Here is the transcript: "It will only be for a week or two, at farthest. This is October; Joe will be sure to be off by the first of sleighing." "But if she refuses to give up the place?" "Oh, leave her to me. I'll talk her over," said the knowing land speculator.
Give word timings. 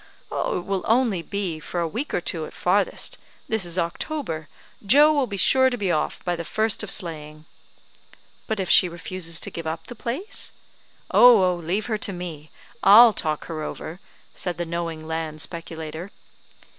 "It 0.31 0.65
will 0.65 0.83
only 0.87 1.21
be 1.21 1.59
for 1.59 1.79
a 1.79 1.87
week 1.87 2.11
or 2.11 2.21
two, 2.21 2.47
at 2.47 2.55
farthest. 2.55 3.19
This 3.47 3.65
is 3.65 3.77
October; 3.77 4.49
Joe 4.83 5.13
will 5.13 5.27
be 5.27 5.37
sure 5.37 5.69
to 5.69 5.77
be 5.77 5.91
off 5.91 6.25
by 6.25 6.35
the 6.35 6.43
first 6.43 6.81
of 6.81 6.89
sleighing." 6.89 7.45
"But 8.47 8.59
if 8.59 8.67
she 8.67 8.89
refuses 8.89 9.39
to 9.41 9.51
give 9.51 9.67
up 9.67 9.85
the 9.85 9.93
place?" 9.93 10.53
"Oh, 11.11 11.53
leave 11.53 11.85
her 11.85 11.99
to 11.99 12.13
me. 12.13 12.49
I'll 12.81 13.13
talk 13.13 13.45
her 13.45 13.61
over," 13.61 13.99
said 14.33 14.57
the 14.57 14.65
knowing 14.65 15.05
land 15.05 15.39
speculator. 15.43 16.09